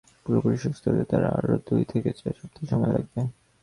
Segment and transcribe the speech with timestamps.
[0.23, 3.19] পুরোপুরি সুস্থ হতে তাঁর আরও দুই থেকে চার সপ্তাহ সময় লাগবে।